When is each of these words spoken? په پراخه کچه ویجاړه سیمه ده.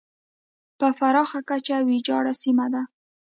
په 0.79 0.87
پراخه 0.97 1.39
کچه 1.49 1.75
ویجاړه 1.87 2.33
سیمه 2.43 2.67
ده. 2.73 2.81